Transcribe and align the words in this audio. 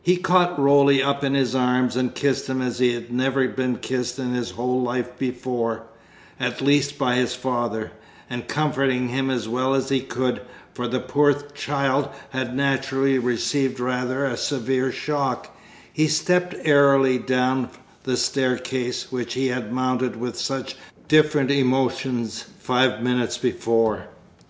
He 0.00 0.16
caught 0.16 0.58
Roly 0.58 1.02
up 1.02 1.22
in 1.22 1.34
his 1.34 1.54
arms 1.54 1.94
and 1.94 2.14
kissed 2.14 2.46
him 2.48 2.62
as 2.62 2.78
he 2.78 2.94
had 2.94 3.12
never 3.12 3.46
been 3.46 3.76
kissed 3.76 4.18
in 4.18 4.32
his 4.32 4.52
whole 4.52 4.80
life 4.80 5.18
before, 5.18 5.82
at 6.40 6.62
least 6.62 6.96
by 6.96 7.16
his 7.16 7.34
father, 7.34 7.92
and 8.30 8.48
comforting 8.48 9.08
him 9.08 9.28
as 9.28 9.50
well 9.50 9.74
as 9.74 9.90
he 9.90 10.00
could, 10.00 10.40
for 10.72 10.88
the 10.88 10.98
poor 10.98 11.34
child 11.52 12.08
had 12.30 12.56
naturally 12.56 13.18
received 13.18 13.78
rather 13.78 14.24
a 14.24 14.38
severe 14.38 14.90
shock, 14.90 15.54
he 15.92 16.08
stepped 16.08 16.54
airily 16.62 17.18
down 17.18 17.68
the 18.04 18.16
staircase, 18.16 19.12
which 19.12 19.34
he 19.34 19.48
had 19.48 19.70
mounted 19.74 20.16
with 20.16 20.38
such 20.38 20.74
different 21.06 21.50
emotions 21.50 22.46
five 22.58 23.02
minutes 23.02 23.36
before. 23.36 24.06